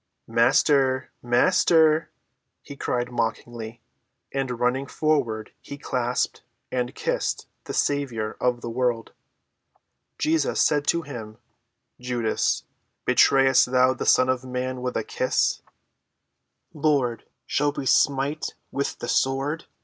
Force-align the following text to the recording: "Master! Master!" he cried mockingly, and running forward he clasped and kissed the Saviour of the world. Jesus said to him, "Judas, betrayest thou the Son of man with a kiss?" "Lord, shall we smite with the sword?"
"Master! 0.27 1.11
Master!" 1.21 2.09
he 2.63 2.75
cried 2.75 3.11
mockingly, 3.11 3.83
and 4.33 4.59
running 4.59 4.87
forward 4.87 5.51
he 5.61 5.77
clasped 5.77 6.41
and 6.71 6.95
kissed 6.95 7.45
the 7.65 7.73
Saviour 7.75 8.35
of 8.41 8.61
the 8.61 8.69
world. 8.71 9.13
Jesus 10.17 10.59
said 10.59 10.87
to 10.87 11.03
him, 11.03 11.37
"Judas, 11.99 12.63
betrayest 13.05 13.71
thou 13.71 13.93
the 13.93 14.07
Son 14.07 14.27
of 14.27 14.43
man 14.43 14.81
with 14.81 14.97
a 14.97 15.03
kiss?" 15.03 15.61
"Lord, 16.73 17.25
shall 17.45 17.71
we 17.71 17.85
smite 17.85 18.55
with 18.71 18.97
the 18.97 19.07
sword?" 19.07 19.65